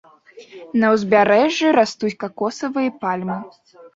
На 0.83 0.87
ўзбярэжжы 0.93 1.67
растуць 1.79 2.13
какосавыя 2.25 2.97
пальмы. 3.03 3.37